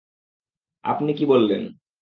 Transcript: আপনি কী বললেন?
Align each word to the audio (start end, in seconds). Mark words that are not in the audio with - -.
আপনি 0.83 1.11
কী 1.13 1.25
বললেন? 1.25 1.61